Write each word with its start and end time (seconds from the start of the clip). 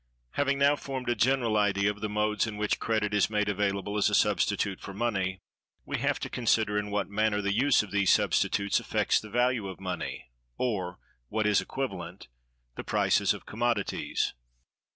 Having 0.31 0.57
now 0.57 0.75
formed 0.75 1.09
a 1.09 1.15
general 1.15 1.55
idea 1.55 1.91
of 1.91 2.01
the 2.01 2.09
modes 2.09 2.47
in 2.47 2.57
which 2.57 2.79
credit 2.79 3.13
is 3.13 3.29
made 3.29 3.47
available 3.47 3.97
as 3.99 4.09
a 4.09 4.15
substitute 4.15 4.81
for 4.81 4.95
money, 4.95 5.37
we 5.85 5.99
have 5.99 6.19
to 6.21 6.27
consider 6.27 6.75
in 6.79 6.89
what 6.89 7.07
manner 7.07 7.39
the 7.39 7.53
use 7.53 7.83
of 7.83 7.91
these 7.91 8.11
substitutes 8.11 8.79
affects 8.79 9.19
the 9.19 9.29
value 9.29 9.67
of 9.67 9.79
money, 9.79 10.31
or, 10.57 10.97
what 11.29 11.45
is 11.45 11.61
equivalent, 11.61 12.29
the 12.73 12.83
prices 12.83 13.31
of 13.31 13.45
commodities. 13.45 14.33